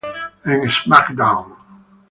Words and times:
En 0.51 0.59
"SmackDown! 0.77 1.47